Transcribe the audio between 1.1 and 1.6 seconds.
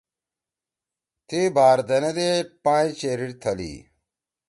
تی